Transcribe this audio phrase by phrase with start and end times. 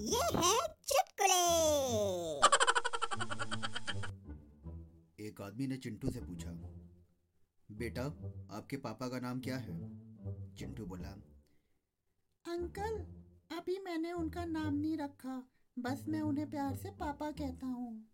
[0.00, 1.40] ये है चुटकुले।
[5.26, 6.50] एक आदमी ने चिंटू से पूछा
[7.70, 8.02] बेटा
[8.56, 9.78] आपके पापा का नाम क्या है?
[10.56, 11.08] चिंटू बोला
[12.46, 12.98] अंकल
[13.56, 18.06] अभी मैंने उनका नाम नहीं रखा। बस मैं उन्हें प्यार से पापा कहता हूँ।